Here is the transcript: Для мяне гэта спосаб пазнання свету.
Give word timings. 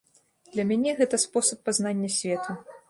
Для 0.55 0.63
мяне 0.71 0.95
гэта 1.01 1.21
спосаб 1.27 1.59
пазнання 1.69 2.13
свету. 2.19 2.51